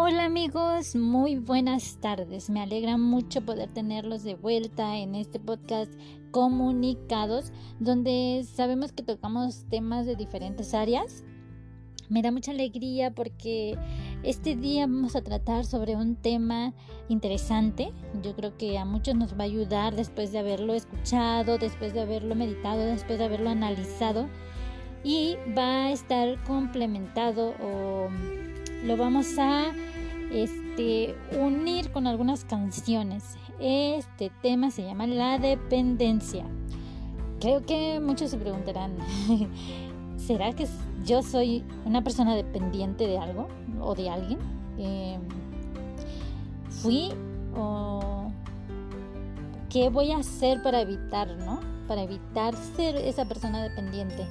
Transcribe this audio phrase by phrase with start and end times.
[0.00, 2.50] Hola amigos, muy buenas tardes.
[2.50, 5.92] Me alegra mucho poder tenerlos de vuelta en este podcast
[6.30, 11.24] Comunicados, donde sabemos que tocamos temas de diferentes áreas.
[12.08, 13.76] Me da mucha alegría porque
[14.22, 16.74] este día vamos a tratar sobre un tema
[17.08, 17.92] interesante.
[18.22, 22.02] Yo creo que a muchos nos va a ayudar después de haberlo escuchado, después de
[22.02, 24.28] haberlo meditado, después de haberlo analizado.
[25.02, 28.08] Y va a estar complementado o
[28.84, 29.72] lo vamos a
[30.32, 33.36] este, unir con algunas canciones.
[33.58, 36.44] Este tema se llama La dependencia.
[37.40, 38.96] Creo que muchos se preguntarán,
[40.16, 40.66] ¿será que
[41.04, 43.48] yo soy una persona dependiente de algo
[43.80, 44.38] o de alguien?
[44.78, 45.20] Em,
[46.82, 47.10] ¿Fui
[47.56, 48.30] o
[49.70, 51.60] qué voy a hacer para evitar, no?
[51.86, 54.26] Para evitar ser esa persona dependiente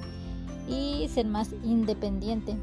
[0.68, 2.56] y ser más independiente.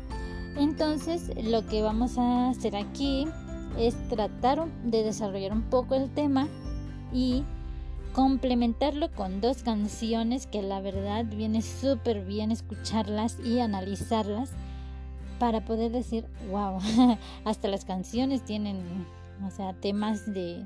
[0.57, 3.27] Entonces lo que vamos a hacer aquí
[3.77, 6.47] es tratar de desarrollar un poco el tema
[7.13, 7.43] y
[8.13, 14.51] complementarlo con dos canciones que la verdad viene súper bien escucharlas y analizarlas
[15.39, 16.79] para poder decir, wow,
[17.45, 19.05] hasta las canciones tienen,
[19.45, 20.63] o sea, temas de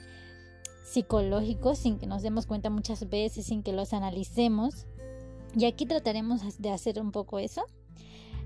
[0.85, 4.85] psicológicos sin que nos demos cuenta muchas veces, sin que los analicemos.
[5.55, 7.63] Y aquí trataremos de hacer un poco eso.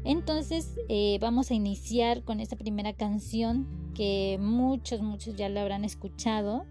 [0.05, 5.85] Entonces eh, vamos a iniciar con esta primera canción que muchos, muchos ya la habrán
[5.85, 6.65] escuchado.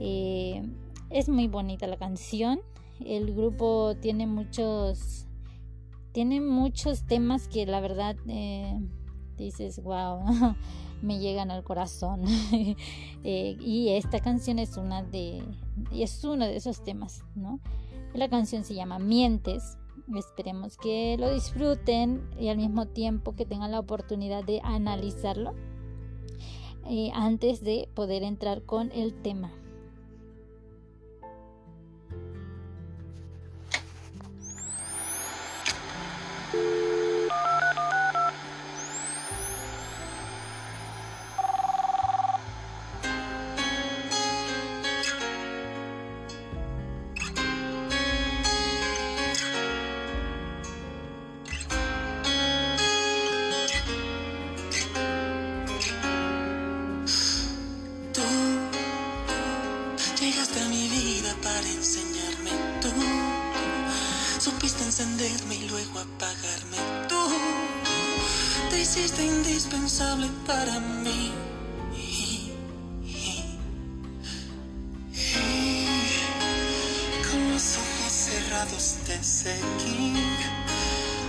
[0.00, 0.62] Eh,
[1.10, 2.60] es muy bonita la canción.
[3.04, 5.26] El grupo tiene muchos,
[6.12, 8.80] tiene muchos temas que la verdad eh,
[9.36, 10.20] dices, wow,
[11.02, 12.22] me llegan al corazón.
[13.22, 15.42] y esta canción es una de,
[15.92, 17.60] es uno de esos temas, ¿no?
[18.14, 19.76] La canción se llama Mientes
[20.14, 25.54] Esperemos que lo disfruten y al mismo tiempo que tengan la oportunidad de analizarlo
[26.88, 29.52] eh, antes de poder entrar con el tema.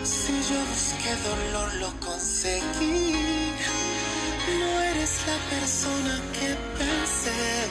[0.03, 3.13] Si yo busqué dolor, lo conseguí.
[4.59, 7.67] No eres la persona que pensé,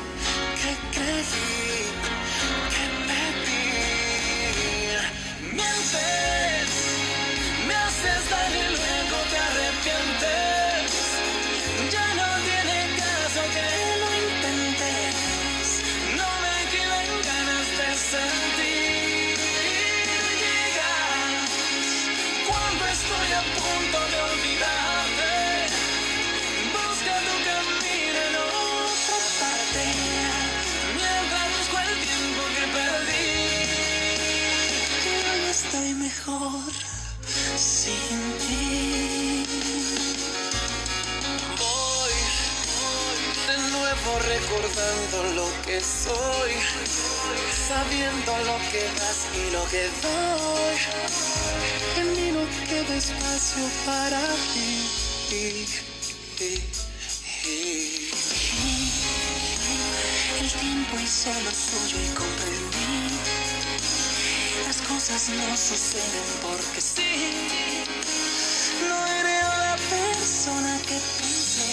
[44.15, 46.53] recordando lo que soy,
[47.69, 50.77] sabiendo lo que das y lo que doy.
[51.99, 54.21] En mí no queda espacio para
[54.53, 54.71] ti.
[60.41, 63.19] El tiempo hizo lo suyo y comprendí.
[64.67, 67.35] Las cosas no suceden porque sí.
[68.89, 71.71] No eres la persona que pensé,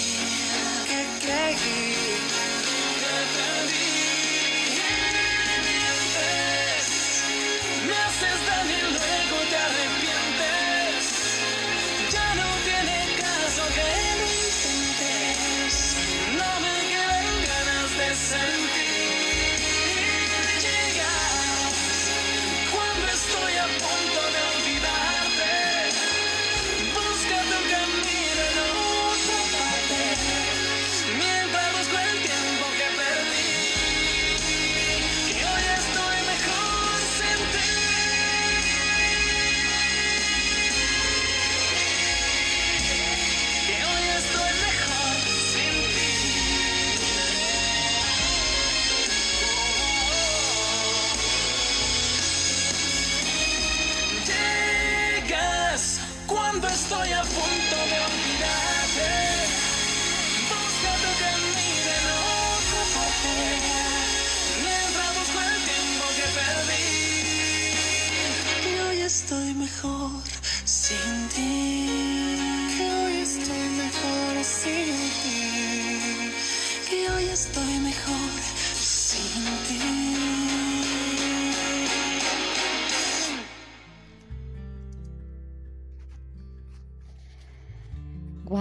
[0.88, 1.83] que creí.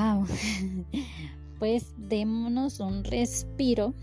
[1.58, 3.94] Pues démonos un respiro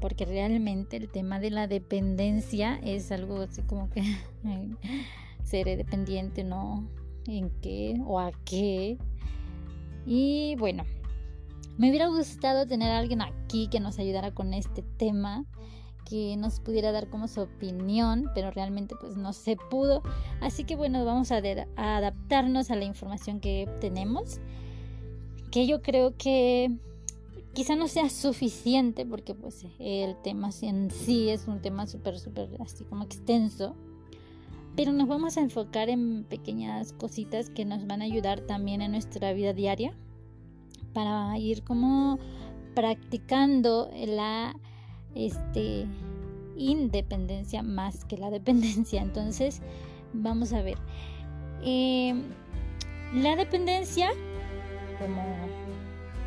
[0.00, 4.02] porque realmente el tema de la dependencia es algo así como que
[5.44, 6.88] seré dependiente, ¿no?
[7.26, 8.96] ¿En qué o a qué?
[10.06, 10.84] Y bueno,
[11.76, 15.44] me hubiera gustado tener a alguien aquí que nos ayudara con este tema,
[16.08, 20.02] que nos pudiera dar como su opinión, pero realmente pues no se pudo.
[20.40, 21.42] Así que bueno, vamos a,
[21.76, 24.40] a adaptarnos a la información que tenemos,
[25.52, 26.70] que yo creo que
[27.52, 32.48] quizá no sea suficiente porque pues el tema en sí es un tema súper, súper
[32.60, 33.76] así como extenso.
[34.74, 38.92] Pero nos vamos a enfocar en pequeñas cositas que nos van a ayudar también en
[38.92, 39.94] nuestra vida diaria
[40.94, 42.18] para ir como
[42.74, 44.56] practicando la
[45.14, 45.86] este,
[46.56, 49.02] independencia más que la dependencia.
[49.02, 49.60] Entonces,
[50.14, 50.78] vamos a ver.
[51.62, 52.22] Em,
[53.14, 54.10] la dependencia,
[55.02, 55.22] como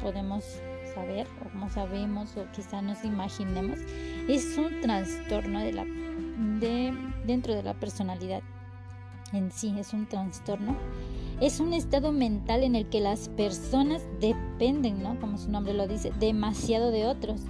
[0.01, 0.43] podemos
[0.93, 3.79] saber o como sabemos o quizá nos imaginemos,
[4.27, 5.85] es un trastorno de la,
[6.59, 6.93] de,
[7.25, 8.41] dentro de la personalidad
[9.33, 10.75] en sí, es un trastorno.
[11.41, 15.19] Es un estado mental en el que las personas dependen, ¿no?
[15.19, 17.41] Como su nombre lo dice, demasiado de otros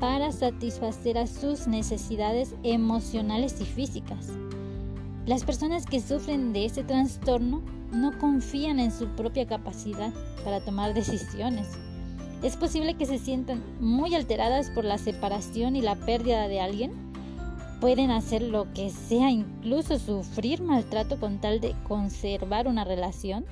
[0.00, 4.30] para satisfacer a sus necesidades emocionales y físicas.
[5.26, 7.62] Las personas que sufren de este trastorno
[7.94, 10.12] no confían en su propia capacidad
[10.44, 11.68] para tomar decisiones
[12.44, 16.92] es posible que se sientan muy alteradas por la separación y la pérdida de alguien.
[17.80, 23.46] Pueden hacer lo que sea, incluso sufrir maltrato con tal de conservar una relación.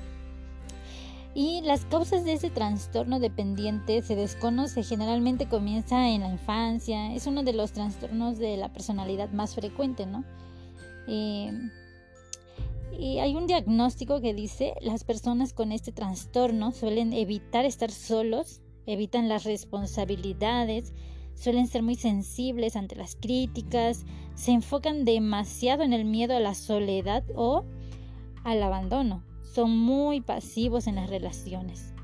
[1.34, 7.26] Y las causas de ese trastorno dependiente se desconoce, generalmente comienza en la infancia, es
[7.26, 10.22] uno de los trastornos de la personalidad más frecuente, ¿no?
[11.08, 11.50] Eh,
[12.98, 18.62] y hay un diagnóstico que dice, las personas con este trastorno suelen evitar estar solos
[18.86, 20.92] evitan las responsabilidades,
[21.34, 24.04] suelen ser muy sensibles ante las críticas,
[24.34, 27.64] se enfocan demasiado en el miedo a la soledad o
[28.44, 31.94] al abandono, son muy pasivos en las relaciones,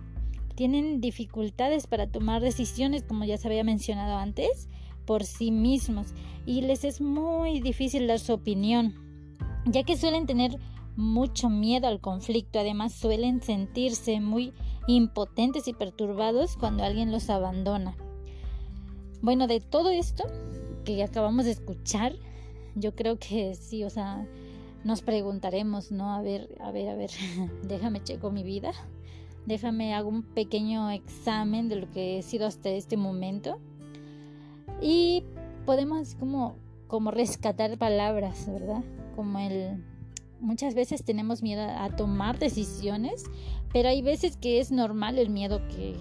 [0.54, 4.68] tienen dificultades para tomar decisiones, como ya se había mencionado antes,
[5.04, 6.08] por sí mismos
[6.44, 8.94] y les es muy difícil dar su opinión,
[9.66, 10.58] ya que suelen tener
[10.98, 14.52] mucho miedo al conflicto, además suelen sentirse muy
[14.88, 17.96] impotentes y perturbados cuando alguien los abandona.
[19.22, 20.24] Bueno, de todo esto
[20.84, 22.14] que acabamos de escuchar,
[22.74, 24.26] yo creo que sí, o sea,
[24.82, 26.12] nos preguntaremos, ¿no?
[26.12, 27.10] A ver, a ver, a ver,
[27.62, 28.72] déjame checo mi vida,
[29.46, 33.60] déjame hago un pequeño examen de lo que he sido hasta este momento
[34.82, 35.22] y
[35.64, 36.56] podemos como,
[36.88, 38.82] como rescatar palabras, ¿verdad?
[39.14, 39.84] Como el
[40.40, 43.24] muchas veces tenemos miedo a tomar decisiones,
[43.72, 45.96] pero hay veces que es normal el miedo que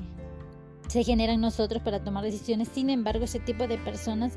[0.88, 2.70] se genera en nosotros para tomar decisiones.
[2.70, 4.34] Sin embargo, ese tipo de personas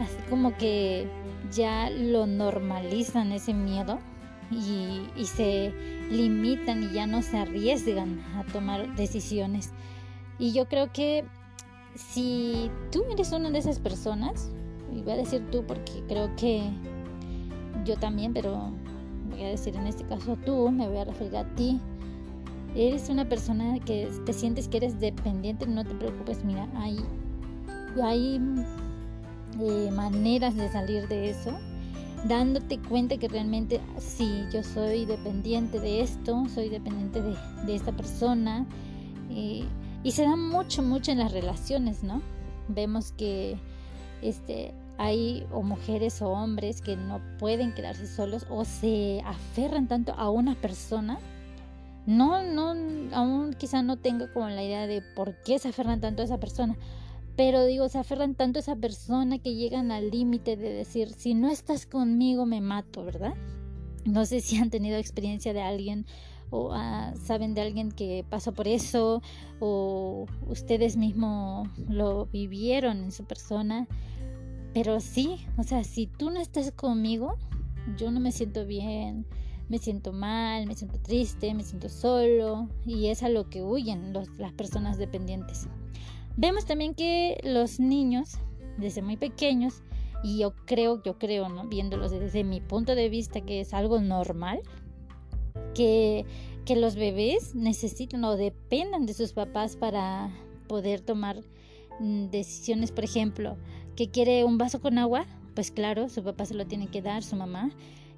[0.00, 1.08] así como que
[1.52, 3.98] ya lo normalizan ese miedo
[4.50, 5.72] y, y se
[6.10, 9.72] limitan y ya no se arriesgan a tomar decisiones.
[10.38, 11.24] Y yo creo que
[11.94, 14.50] si tú eres una de esas personas,
[14.94, 16.62] y voy a decir tú porque creo que
[17.84, 18.72] yo también, pero
[19.38, 21.80] voy a decir en este caso tú, me voy a referir a ti.
[22.74, 26.98] Eres una persona que te sientes que eres dependiente, no te preocupes, mira, hay,
[28.02, 28.40] hay
[29.60, 31.56] eh, maneras de salir de eso,
[32.24, 38.66] dándote cuenta que realmente sí, yo soy dependiente de esto, soy dependiente de, esta persona.
[39.30, 39.64] Eh,
[40.04, 42.22] y se da mucho, mucho en las relaciones, ¿no?
[42.68, 43.58] Vemos que
[44.22, 50.12] este, hay o mujeres o hombres que no pueden quedarse solos o se aferran tanto
[50.14, 51.18] a una persona.
[52.04, 52.74] No, no,
[53.14, 56.40] aún quizá no tengo como la idea de por qué se aferran tanto a esa
[56.40, 56.76] persona.
[57.36, 61.34] Pero digo, se aferran tanto a esa persona que llegan al límite de decir, si
[61.34, 63.34] no estás conmigo me mato, ¿verdad?
[64.04, 66.06] No sé si han tenido experiencia de alguien
[66.50, 69.22] o ah, saben de alguien que pasó por eso
[69.60, 73.86] o ustedes mismos lo vivieron en su persona
[74.78, 77.36] pero sí, o sea, si tú no estás conmigo,
[77.96, 79.26] yo no me siento bien,
[79.68, 84.12] me siento mal, me siento triste, me siento solo y es a lo que huyen
[84.12, 85.66] las personas dependientes.
[86.36, 88.38] Vemos también que los niños,
[88.76, 89.82] desde muy pequeños,
[90.22, 91.66] y yo creo, yo creo, ¿no?
[91.66, 94.60] Viéndolos desde mi punto de vista que es algo normal,
[95.74, 96.24] que,
[96.64, 100.30] que los bebés necesitan o dependan de sus papás para
[100.68, 101.40] poder tomar
[101.98, 103.56] mm, decisiones, por ejemplo,
[103.98, 105.26] que quiere un vaso con agua,
[105.56, 107.72] pues claro, su papá se lo tiene que dar, su mamá,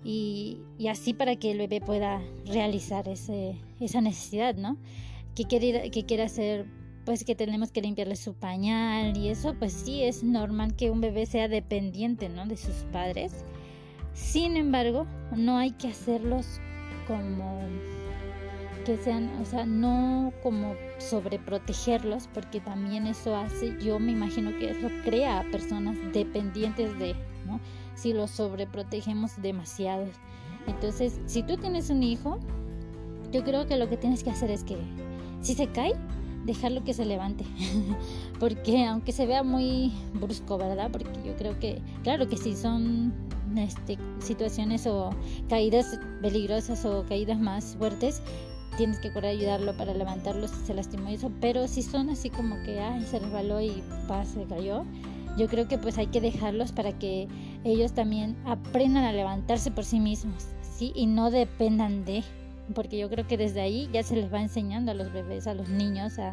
[0.04, 4.76] y, y así para que el bebé pueda realizar ese, esa necesidad, ¿no?
[5.34, 6.66] Que quiere, que quiere hacer,
[7.06, 11.00] pues que tenemos que limpiarle su pañal y eso, pues sí, es normal que un
[11.00, 12.44] bebé sea dependiente, ¿no?
[12.44, 13.32] De sus padres.
[14.12, 16.60] Sin embargo, no hay que hacerlos
[17.06, 17.58] como
[18.84, 24.70] que sean, o sea, no como sobreprotegerlos, porque también eso hace, yo me imagino que
[24.70, 27.14] eso crea a personas dependientes de,
[27.46, 27.60] ¿no?
[27.94, 30.06] Si los sobreprotegemos demasiado.
[30.66, 32.38] Entonces, si tú tienes un hijo,
[33.32, 34.76] yo creo que lo que tienes que hacer es que
[35.40, 35.94] si se cae,
[36.44, 37.44] dejarlo que se levante.
[38.40, 40.90] porque aunque se vea muy brusco, ¿verdad?
[40.90, 43.12] Porque yo creo que, claro que si son
[43.56, 45.10] este, situaciones o
[45.49, 48.22] caídas peligrosas o caídas más fuertes,
[48.76, 52.30] tienes que correr a ayudarlo para levantarlo si se lastimó eso, pero si son así
[52.30, 54.84] como que ay, se resbaló y pa, se cayó,
[55.36, 57.28] yo creo que pues hay que dejarlos para que
[57.64, 60.92] ellos también aprendan a levantarse por sí mismos, ¿sí?
[60.94, 62.24] Y no dependan de,
[62.74, 65.54] porque yo creo que desde ahí ya se les va enseñando a los bebés, a
[65.54, 66.32] los niños a,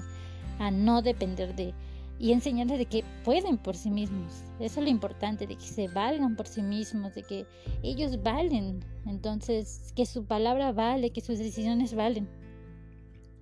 [0.60, 1.74] a no depender de
[2.20, 4.44] y enseñarles de que pueden por sí mismos.
[4.60, 7.46] Eso es lo importante, de que se valgan por sí mismos, de que
[7.84, 8.84] ellos valen.
[9.06, 12.28] Entonces, que su palabra vale, que sus decisiones valen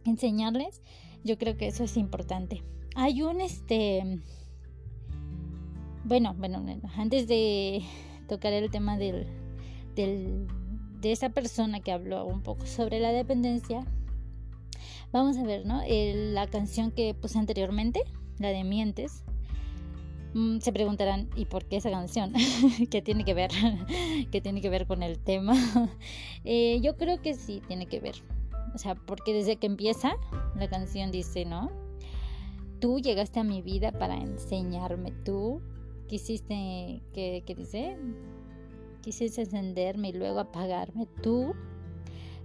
[0.06, 0.82] enseñarles,
[1.24, 2.64] yo creo que eso es importante.
[2.96, 4.22] Hay un este
[6.06, 6.64] bueno, bueno,
[6.98, 7.82] antes de
[8.28, 9.26] tocar el tema del,
[9.96, 10.48] del,
[11.02, 13.84] de esa persona que habló un poco sobre la dependencia,
[15.12, 15.82] vamos a ver, ¿no?
[15.88, 18.04] la canción que puse anteriormente,
[18.40, 19.24] la de Mientes,
[20.34, 22.34] mm, se preguntarán, ¿y por qué esa canción?
[22.90, 23.52] ¿Qué tiene que ver?
[24.32, 25.54] ¿Qué tiene que ver con el tema?
[26.48, 28.14] Eh, yo creo que sí tiene que ver.
[28.76, 30.16] O sea, porque desde que empieza
[30.56, 31.72] la canción dice, ¿no?
[32.80, 35.60] Tú llegaste a mi vida para enseñarme, tú
[36.08, 37.98] quisiste, ¿qué, qué dice?
[39.02, 41.56] Quisiste encenderme y luego apagarme, tú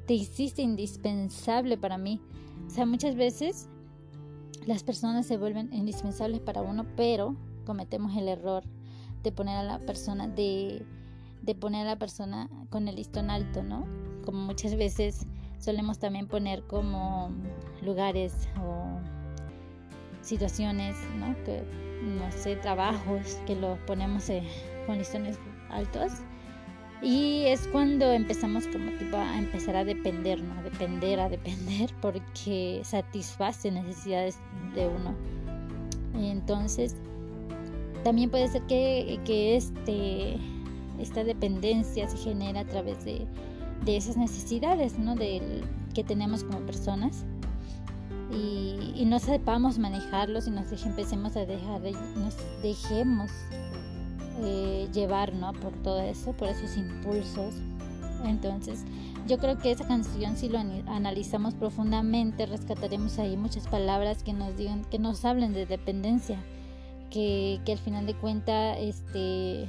[0.07, 2.23] te hiciste indispensable para mí.
[2.67, 3.69] O sea, muchas veces
[4.67, 8.65] las personas se vuelven indispensables para uno, pero cometemos el error
[9.23, 10.85] de poner a la persona de,
[11.43, 13.87] de poner a la persona con el listón alto, ¿no?
[14.25, 15.27] Como muchas veces
[15.59, 17.31] solemos también poner como
[17.83, 18.99] lugares o
[20.23, 21.35] situaciones, ¿no?
[21.45, 21.63] Que,
[22.03, 24.43] no sé, trabajos que los ponemos eh,
[24.87, 25.39] con listones
[25.71, 26.13] altos.
[27.03, 30.55] Y es cuando empezamos como tipo a empezar a depender, ¿no?
[30.59, 34.39] A depender, a depender, porque satisface necesidades
[34.75, 35.15] de uno.
[36.15, 36.97] Entonces,
[38.05, 40.37] también puede ser que, que este,
[40.99, 43.27] esta dependencia se genera a través de
[43.85, 45.15] de esas necesidades ¿no?
[45.15, 45.63] de,
[45.95, 47.25] que tenemos como personas
[48.31, 51.81] y, y no sepamos manejarlos y nos empecemos a dejar,
[52.17, 53.31] nos dejemos
[54.43, 55.53] eh, llevar ¿no?
[55.53, 57.55] por todo eso, por esos impulsos.
[58.25, 58.85] Entonces,
[59.27, 64.57] yo creo que esa canción, si lo analizamos profundamente, rescataremos ahí muchas palabras que nos
[64.57, 66.43] digan, que nos hablen de dependencia,
[67.11, 69.69] que, que al final de cuentas, este,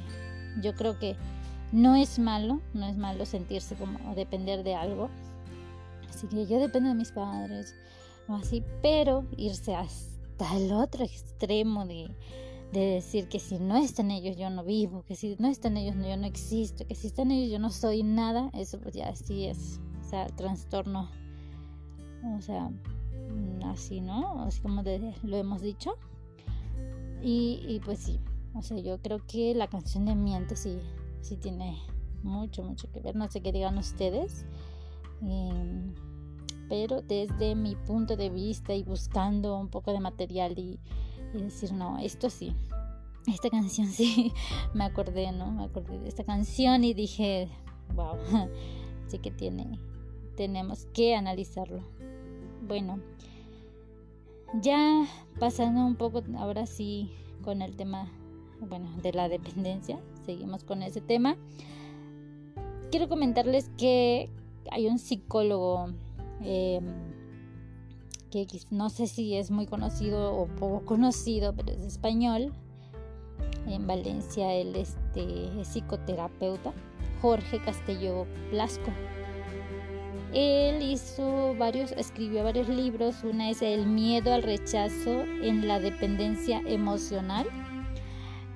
[0.60, 1.16] yo creo que
[1.72, 5.08] no es malo, no es malo sentirse como depender de algo.
[6.08, 7.74] Así que yo dependo de mis padres,
[8.28, 12.10] o así, pero irse hasta el otro extremo de,
[12.80, 16.16] decir que si no están ellos yo no vivo, que si no están ellos yo
[16.16, 19.80] no existo, que si están ellos yo no soy nada, eso pues ya sí es,
[20.00, 21.10] o sea, trastorno,
[22.36, 24.42] o sea, mm, así, ¿no?
[24.42, 25.96] Así como lo hemos dicho.
[27.22, 28.18] Y, y, pues sí,
[28.54, 30.80] o sea, yo creo que la canción de Miente sí
[31.22, 31.78] sí tiene
[32.22, 33.16] mucho, mucho que ver.
[33.16, 34.44] No sé qué digan ustedes.
[35.22, 35.94] Em,
[36.68, 40.54] pero desde mi punto de vista y buscando un poco de material
[41.34, 42.54] y, decir, no, esto sí,
[43.26, 44.32] esta canción sí,
[44.74, 45.50] me acordé, ¿no?
[45.50, 47.48] Me acordé de esta canción y dije,
[47.94, 48.16] wow,
[49.08, 49.78] sí que tiene,
[50.36, 51.82] tenemos que analizarlo.
[52.66, 53.00] Bueno,
[54.60, 55.06] ya
[55.38, 57.10] pasando un poco ahora sí
[57.42, 58.10] con el tema,
[58.60, 61.36] bueno, de la dependencia, seguimos con ese tema.
[62.90, 64.30] Quiero comentarles que
[64.70, 65.88] hay un psicólogo
[66.42, 66.84] em,
[68.70, 72.52] no sé si es muy conocido o poco conocido, pero es español.
[73.66, 76.72] En Valencia él este, es psicoterapeuta,
[77.20, 78.90] Jorge Castelló Blasco.
[80.34, 83.22] Él hizo varios, escribió varios libros.
[83.22, 87.46] Una es El miedo al rechazo en la dependencia emocional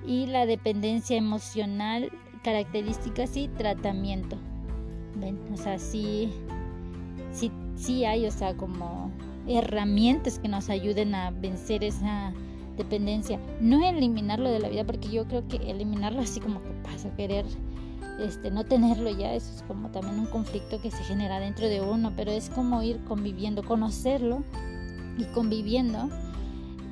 [0.05, 2.11] y la dependencia emocional,
[2.43, 4.37] características y tratamiento.
[5.17, 5.39] ¿Ven?
[5.53, 6.31] O sea, sí,
[7.31, 9.11] sí, sí hay, o sea, como
[9.47, 12.33] herramientas que nos ayuden a vencer esa
[12.77, 13.39] dependencia.
[13.59, 17.45] No eliminarlo de la vida, porque yo creo que eliminarlo así como que pasa, querer
[18.19, 21.81] este, no tenerlo ya, eso es como también un conflicto que se genera dentro de
[21.81, 24.43] uno, pero es como ir conviviendo, conocerlo
[25.17, 26.09] y conviviendo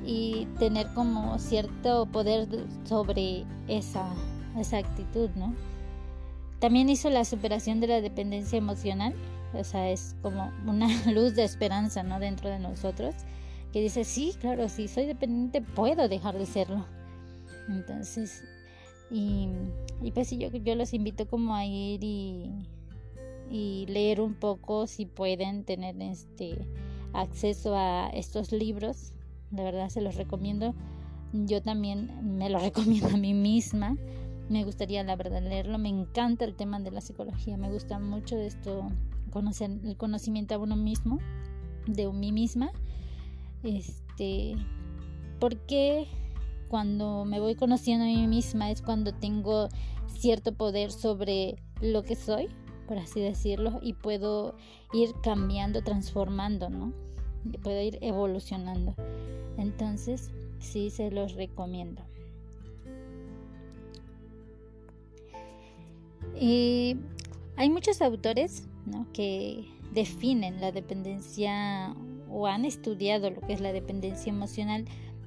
[0.04, 2.46] y tener como cierto poder
[2.84, 4.14] sobre esa,
[4.56, 5.52] esa actitud, ¿no?
[6.60, 9.14] También hizo la superación de la dependencia emocional,
[9.58, 12.20] o sea, es como una luz de esperanza, ¿no?
[12.20, 13.14] Dentro de nosotros,
[13.72, 16.86] que dice, sí, claro, si soy dependiente puedo dejar de serlo.
[17.68, 18.44] Entonces,
[19.10, 19.48] y,
[20.02, 22.52] y pues sí, yo, los invito como a ir y,
[23.88, 26.58] leer un poco si pueden tener este
[27.12, 29.12] acceso a estos libros.
[29.50, 30.74] De verdad se los recomiendo.
[31.32, 33.96] Yo también me lo recomiendo a mí misma.
[34.48, 35.78] Me gustaría la verdad leerlo.
[35.78, 37.56] Me encanta el tema de la psicología.
[37.56, 38.88] Me gusta mucho esto,
[39.36, 41.18] conocer el conocimiento a uno mismo,
[41.86, 42.72] de mí misma.
[43.62, 44.56] Este,
[45.38, 46.06] porque
[46.68, 49.68] cuando me voy conociendo a mí misma es cuando tengo
[50.06, 52.48] cierto poder sobre lo que soy,
[52.88, 54.56] por así decirlo, y puedo
[54.94, 56.94] ir cambiando, transformando, ¿no?
[57.62, 58.94] Puedo ir evolucionando.
[59.58, 62.02] Entonces, sí se los recomiendo.
[66.40, 66.96] Y
[67.56, 68.66] hay muchos autores
[69.12, 71.94] que definen la dependencia
[72.28, 74.84] o han estudiado lo que es la dependencia emocional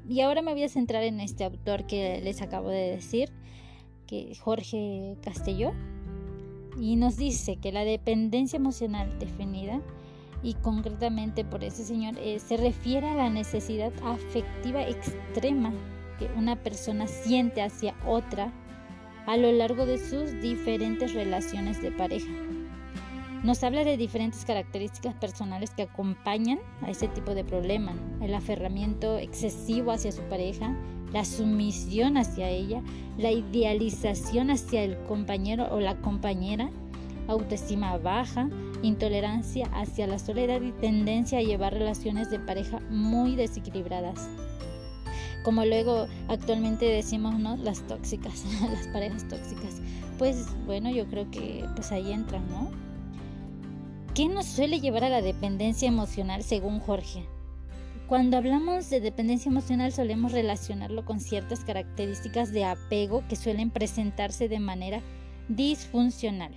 [0.09, 3.29] y ahora me voy a centrar en este autor que les acabo de decir,
[4.07, 5.71] que Jorge Castelló,
[6.79, 9.81] y nos dice que la dependencia emocional definida
[10.41, 15.73] y concretamente por ese señor eh, se refiere a la necesidad afectiva extrema
[16.17, 18.51] que una persona siente hacia otra
[19.27, 22.31] a lo largo de sus diferentes relaciones de pareja.
[23.43, 27.93] Nos habla de diferentes características personales que acompañan a ese tipo de problema.
[28.21, 30.75] El aferramiento excesivo hacia su pareja,
[31.13, 32.81] la sumisión hacia ella,
[33.17, 36.69] la idealización hacia el compañero o la compañera,
[37.29, 38.49] autoestima baja,
[38.81, 44.29] intolerancia hacia la soledad y tendencia a llevar relaciones de pareja muy desequilibradas.
[45.43, 47.55] Como luego actualmente decimos, ¿no?
[47.55, 49.81] Las tóxicas, las parejas tóxicas.
[50.17, 52.88] Pues bueno, yo creo que pues ahí entran, ¿no?
[54.19, 57.23] ¿Qué nos suele llevar a la dependencia emocional según Jorge?
[58.09, 64.49] Cuando hablamos de dependencia emocional solemos relacionarlo con ciertas características de apego que suelen presentarse
[64.49, 65.01] de manera
[65.47, 66.51] disfuncional.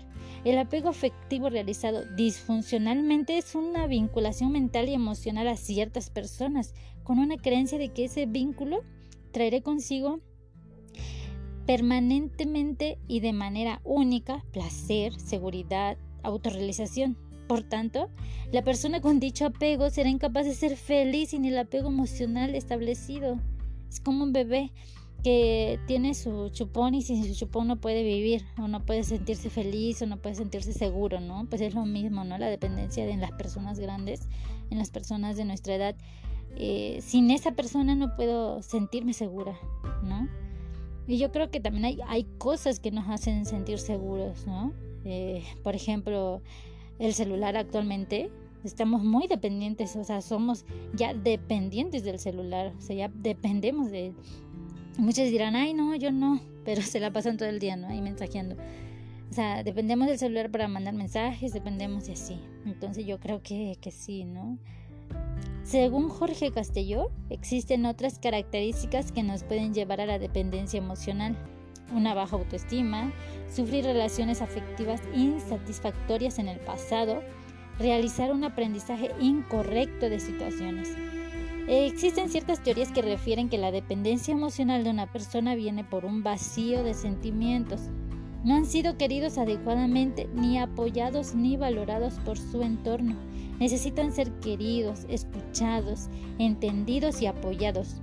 [0.44, 7.20] El apego afectivo realizado disfuncionalmente es una vinculación mental y emocional a ciertas personas con
[7.20, 8.82] una creencia de que ese vínculo
[9.30, 10.18] traerá consigo
[11.64, 17.30] permanentemente y de manera única placer, seguridad, autorrealización.
[17.46, 18.08] Por tanto,
[18.52, 23.38] la persona con dicho apego será incapaz de ser feliz sin el apego emocional establecido.
[23.88, 24.72] Es como un bebé
[25.22, 29.50] que tiene su chupón y sin su chupón no puede vivir o no puede sentirse
[29.50, 31.46] feliz o no puede sentirse seguro, ¿no?
[31.48, 32.38] Pues es lo mismo, ¿no?
[32.38, 34.28] La dependencia de en las personas grandes,
[34.70, 35.94] en las personas de nuestra edad.
[36.56, 39.56] Eh, sin esa persona no puedo sentirme segura,
[40.02, 40.28] ¿no?
[41.06, 44.72] Y yo creo que también hay, cosas que nos hacen sentir seguros, ¿no?
[45.04, 46.42] Eh, por ejemplo,
[47.02, 48.30] el celular actualmente,
[48.62, 54.06] estamos muy dependientes, o sea, somos ya dependientes del celular, o sea, ya dependemos de
[54.06, 54.14] él.
[54.98, 57.88] Muchos dirán, ay, no, yo no, pero se la pasan todo el día, ¿no?
[57.88, 58.54] Ahí mensajeando.
[59.30, 62.38] O sea, dependemos del celular para mandar mensajes, dependemos de así.
[62.66, 64.58] Entonces yo creo que, que sí, ¿no?
[65.64, 71.36] Según Jorge Castelló, existen otras características que nos pueden llevar a la dependencia emocional
[71.92, 73.12] una baja autoestima,
[73.52, 77.22] sufrir relaciones afectivas insatisfactorias en el pasado,
[77.78, 80.88] realizar un aprendizaje incorrecto de situaciones.
[81.68, 86.22] Existen ciertas teorías que refieren que la dependencia emocional de una persona viene por un
[86.22, 87.82] vacío de sentimientos.
[88.44, 93.14] No han sido queridos adecuadamente, ni apoyados ni valorados por su entorno.
[93.60, 98.00] Necesitan ser queridos, escuchados, entendidos y apoyados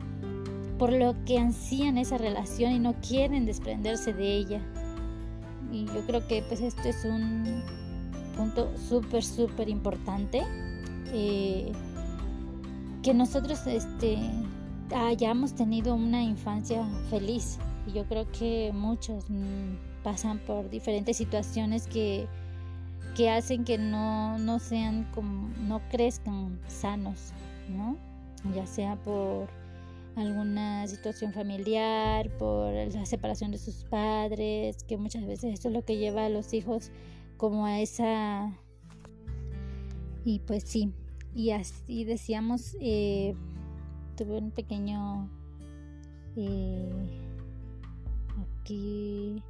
[0.80, 4.62] por lo que ansían esa relación y no quieren desprenderse de ella.
[5.72, 7.62] Y yo creo que pues esto es un
[8.36, 10.42] punto súper, súper importante.
[11.12, 11.72] Eh,
[13.04, 14.18] que nosotros este,
[14.96, 17.60] hayamos tenido una infancia feliz.
[17.86, 22.28] Y yo creo que muchos mm, pasan por diferentes situaciones que,
[23.16, 27.34] que hacen que no, no sean como, no crezcan sanos,
[27.70, 27.98] ¿no?
[28.56, 29.50] Ya sea por
[30.20, 35.84] alguna situación familiar, por la separación de sus padres, que muchas veces esto es lo
[35.84, 36.92] que lleva a los hijos
[37.38, 38.54] como a esa
[40.26, 40.94] Y pues sí,
[41.34, 43.36] y así decíamos, eh,
[44.16, 45.30] tuve un pequeño...
[46.36, 46.90] Eh,
[48.62, 49.42] aquí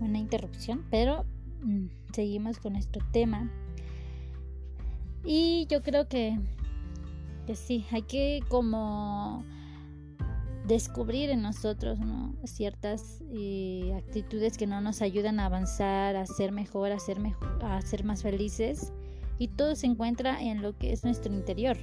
[0.00, 1.24] una interrupción, pero
[1.62, 3.50] mm, seguimos con nuestro tema.
[5.24, 6.38] Y yo creo que,
[7.48, 9.42] que sí, hay que como
[10.66, 11.98] descubrir en nosotros
[12.44, 17.64] ciertas eh, actitudes que no nos ayudan a avanzar, a ser mejor, a ser, mejor,
[17.64, 18.92] a ser más felices.
[19.38, 21.78] Y todo se encuentra en lo que es nuestro interior.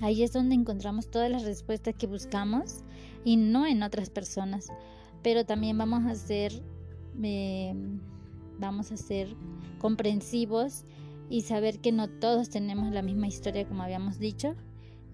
[0.00, 2.84] Ahí es donde encontramos todas las respuestas que buscamos
[3.24, 4.68] y no en otras personas.
[5.24, 6.52] Pero también vamos a ser,
[7.20, 7.74] eh,
[8.60, 9.34] vamos a ser
[9.80, 10.84] comprensivos
[11.28, 14.54] y saber que no todos tenemos la misma historia como habíamos dicho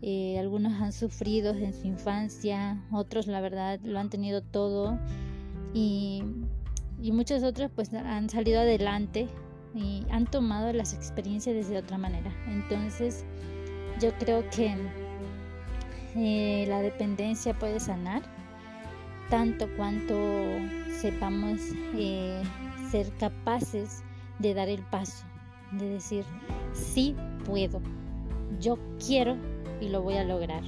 [0.07, 4.99] eh, algunos han sufrido en su infancia, otros la verdad lo han tenido todo
[5.73, 6.23] y,
[7.01, 9.29] muchos otros pues han salido adelante
[9.75, 12.31] y han tomado las experiencias desde otra manera.
[12.49, 13.25] Entonces
[13.99, 14.77] yo creo que
[16.17, 18.21] eh, la dependencia puede sanar
[19.31, 20.15] tanto cuanto
[21.01, 21.61] sepamos
[21.97, 22.43] eh,
[22.91, 24.03] ser capaces
[24.39, 25.25] de dar el paso,
[25.73, 26.27] de decir,
[26.75, 27.81] sí puedo,
[28.61, 29.54] yo quiero
[29.85, 30.63] y lo voy a lograr.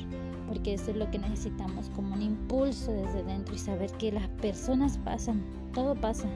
[0.48, 4.29] Porque eso es lo que necesitamos, como un impulso desde dentro y saber que las
[4.29, 5.42] personas pasan,
[5.74, 6.29] todo pasa.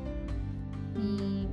[0.97, 1.47] Y,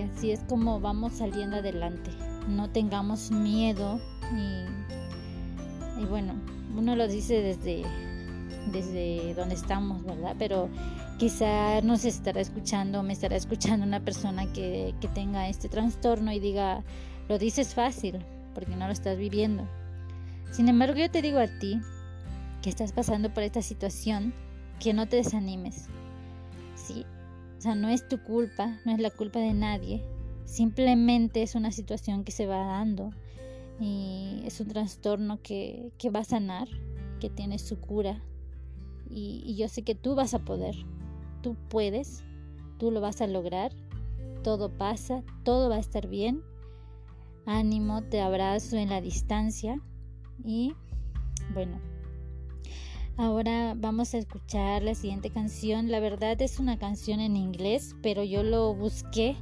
[0.00, 2.10] así es como vamos saliendo adelante.
[2.48, 4.00] No tengamos miedo
[4.32, 6.34] y, y bueno,
[6.76, 7.84] uno lo dice desde,
[8.72, 10.34] desde donde estamos, ¿verdad?
[10.38, 10.68] Pero
[11.18, 16.40] quizá nos estará escuchando, me estará escuchando una persona que, que tenga este trastorno y
[16.40, 16.82] diga,
[17.28, 18.18] lo dices fácil,
[18.54, 19.66] porque no lo estás viviendo.
[20.50, 21.80] Sin embargo, yo te digo a ti
[22.62, 24.34] que estás pasando por esta situación,
[24.78, 25.86] que no te desanimes.
[26.74, 27.06] Sí,
[27.58, 30.02] o sea, no es tu culpa, no es la culpa de nadie.
[30.44, 33.10] Simplemente es una situación que se va dando
[33.80, 36.68] y es un trastorno que, que va a sanar,
[37.20, 38.22] que tiene su cura.
[39.08, 40.74] Y, y yo sé que tú vas a poder,
[41.42, 42.24] tú puedes,
[42.78, 43.72] tú lo vas a lograr.
[44.42, 46.42] Todo pasa, todo va a estar bien
[47.46, 49.80] ánimo, te abrazo en la distancia
[50.44, 50.74] y
[51.54, 51.80] bueno,
[53.16, 55.90] ahora vamos a escuchar la siguiente canción.
[55.90, 59.36] La verdad es una canción en inglés, pero yo lo busqué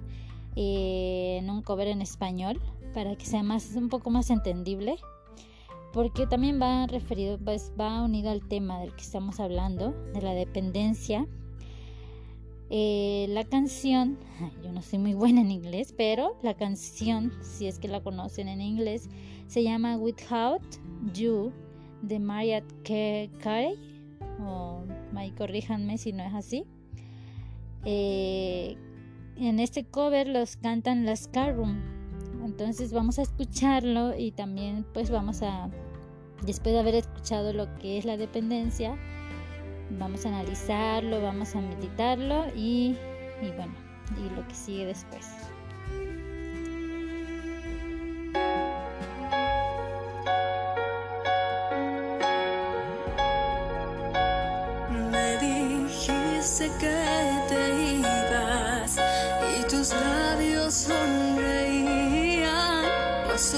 [0.57, 2.61] eh, en un cover en español
[2.95, 4.97] para que sea más un poco más entendible
[5.93, 10.33] porque también va referido pues va unido al tema del que estamos hablando de la
[10.35, 11.27] dependencia
[12.71, 14.17] eh, la canción,
[14.63, 18.47] yo no soy muy buena en inglés, pero la canción, si es que la conocen
[18.47, 19.11] en inglés,
[19.49, 20.63] se llama Without
[21.13, 21.53] You
[22.03, 23.75] de Mariah Carey.
[24.41, 24.85] O
[25.17, 26.65] ahí corríjanme si no es así.
[27.85, 28.77] Eh,
[29.37, 31.81] en este cover los cantan las Room
[32.45, 35.71] Entonces vamos a escucharlo y también pues vamos a,
[36.45, 38.97] después de haber escuchado lo que es la dependencia,
[39.99, 42.97] Vamos a analizarlo, vamos a meditarlo y,
[43.57, 43.75] bueno,
[44.17, 45.27] y lo que sigue después.
[55.11, 58.97] Me dijiste que te ibas
[59.59, 62.45] y tus labios sonreían,
[63.27, 63.55] mas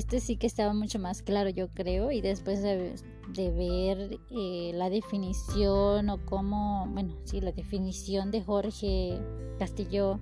[0.00, 2.94] Este sí que estaba mucho más claro, yo creo, y después de,
[3.36, 9.20] ver eh, la definición o cómo, bueno, sí, la definición de Jorge
[9.58, 10.18] Castillo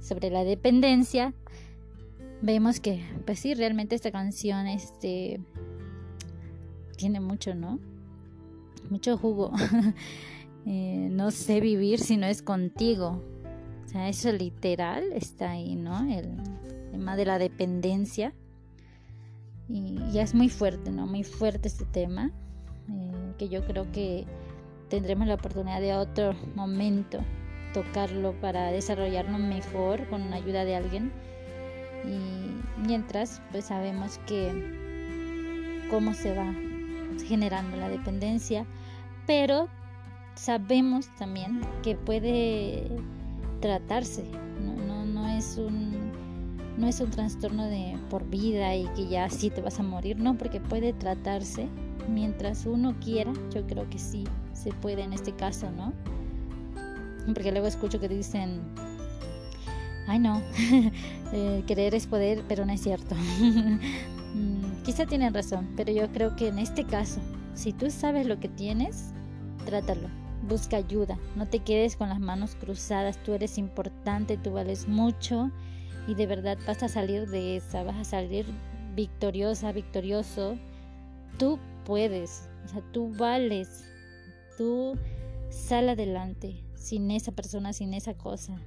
[0.00, 1.34] sobre la dependencia,
[2.40, 5.38] vemos que, pues sí, realmente esta canción, este,
[6.96, 7.78] tiene mucho, ¿no?
[8.90, 9.52] Mucho jugo.
[10.64, 13.20] Eh, no sé vivir si no es contigo.
[13.84, 16.08] O sea, eso literal está ahí, ¿no?
[16.08, 16.36] El
[16.92, 18.32] tema de la dependencia
[19.72, 21.06] y ya es muy fuerte, ¿no?
[21.06, 22.30] Muy fuerte este tema,
[22.90, 24.26] eh, que yo creo que
[24.88, 27.18] tendremos la oportunidad de otro momento
[27.72, 31.10] tocarlo para desarrollarnos mejor con la ayuda de alguien.
[32.04, 36.52] Y mientras, pues sabemos que cómo se va
[37.26, 38.66] generando la dependencia,
[39.26, 39.68] pero
[40.34, 42.90] sabemos también que puede
[43.60, 44.24] tratarse,
[44.60, 46.01] no, no, no es un
[46.76, 50.18] no es un trastorno de por vida y que ya sí te vas a morir,
[50.18, 51.68] no, porque puede tratarse
[52.08, 55.92] mientras uno quiera, yo creo que sí se puede en este caso, ¿no?
[57.26, 58.60] Porque luego escucho que dicen,
[60.06, 60.40] ay no,
[61.32, 63.14] eh, querer es poder, pero no es cierto.
[64.34, 67.20] Mm, quizá tienen razón, pero yo creo que en este caso,
[67.52, 69.12] si tú sabes lo que tienes,
[69.66, 70.08] trátalo,
[70.48, 75.50] busca ayuda, no te quedes con las manos cruzadas, tú eres importante, tú vales mucho
[76.06, 78.46] y de verdad vas a salir de esa, vas a salir
[78.94, 80.58] victoriosa, victorioso.
[81.38, 83.84] Tú puedes, o sea, tú vales,
[84.56, 84.98] tú
[85.48, 88.60] sal adelante sin esa persona, sin esa cosa.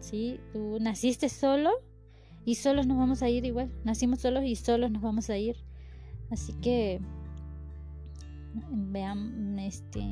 [0.00, 0.40] ¿Sí?
[0.52, 1.70] Tú naciste solo
[2.44, 3.70] y solos nos vamos a ir igual.
[3.84, 5.56] Nacimos solos y solos nos vamos a ir.
[6.30, 7.00] Así que
[8.70, 10.02] vean, este,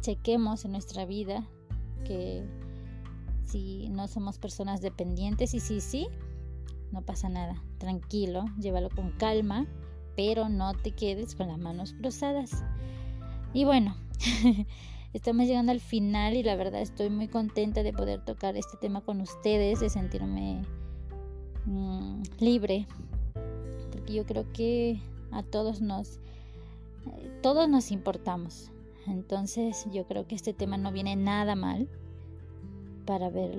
[0.00, 1.48] chequemos en nuestra vida
[2.04, 2.44] que
[3.44, 6.08] si no somos personas dependientes y sí, sí,
[6.92, 9.66] no pasa nada, tranquilo, llévalo con calma,
[10.16, 12.64] pero no te quedes con las manos cruzadas.
[13.52, 13.96] Y bueno,
[15.12, 19.00] estamos llegando al final y la verdad estoy muy contenta de poder tocar este tema
[19.00, 20.62] con ustedes, de sentirme
[21.66, 22.86] mm, libre,
[23.92, 25.00] porque yo creo que
[25.32, 26.20] a todos nos,
[27.42, 28.70] todos nos importamos.
[29.06, 31.88] Entonces yo creo que este tema no viene nada mal
[33.04, 33.54] para ver,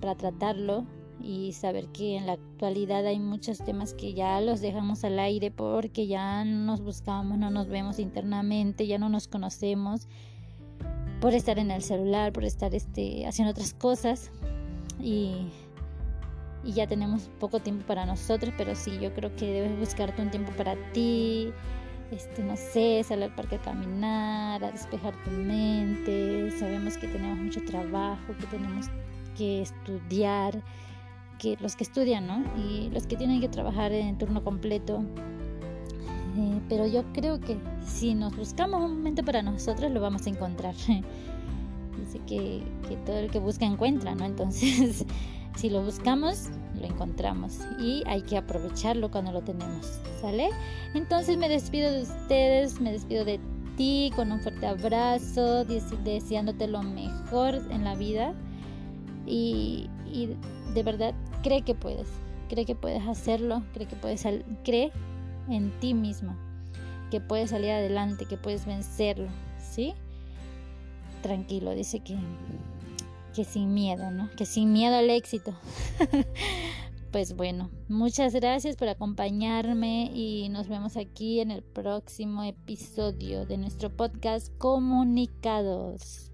[0.00, 0.86] para tratarlo
[1.20, 5.50] y saber que en la actualidad hay muchos temas que ya los dejamos al aire
[5.50, 10.08] porque ya no nos buscamos, no nos vemos internamente, ya no nos conocemos
[11.20, 14.30] por estar en el celular, por estar este, haciendo otras cosas
[15.00, 15.48] y,
[16.64, 20.30] y ya tenemos poco tiempo para nosotros, pero sí, yo creo que debes buscarte un
[20.30, 21.52] tiempo para ti,
[22.10, 26.50] este, no sé, salir al parque a caminar, a despejar tu mente.
[26.58, 28.86] Sabemos que tenemos mucho trabajo, que tenemos
[29.36, 30.62] que estudiar,
[31.38, 32.44] que los que estudian, ¿no?
[32.56, 35.04] Y los que tienen que trabajar en turno completo.
[36.36, 40.30] Eh, pero yo creo que si nos buscamos un momento para nosotros, lo vamos a
[40.30, 40.74] encontrar.
[41.98, 44.24] Dice que, que todo el que busca encuentra, ¿no?
[44.24, 45.04] Entonces,
[45.56, 50.50] si lo buscamos, lo encontramos y hay que aprovecharlo cuando lo tenemos, ¿sale?
[50.94, 53.40] Entonces me despido de ustedes, me despido de
[53.76, 58.34] ti con un fuerte abrazo, deseándote lo mejor en la vida
[59.26, 59.88] y,
[60.74, 62.08] de verdad cree que puedes,
[62.48, 64.26] cree que puedes hacerlo, cree que puedes,
[64.64, 64.92] cree
[65.48, 66.36] en ti mismo,
[67.10, 69.94] que puedes salir adelante, que puedes vencerlo, ¿sí?
[71.22, 72.16] Tranquilo, dice que
[73.34, 74.30] que sin miedo, ¿no?
[74.36, 75.54] Que sin miedo al éxito.
[77.12, 83.58] pues bueno, muchas gracias por acompañarme y nos vemos aquí en el próximo episodio de
[83.58, 86.30] nuestro podcast Comunicados.